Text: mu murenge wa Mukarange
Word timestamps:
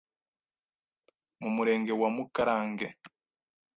mu 1.41 1.49
murenge 1.55 1.93
wa 2.01 2.09
Mukarange 2.15 2.87